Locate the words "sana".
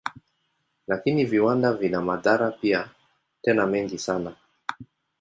3.97-4.35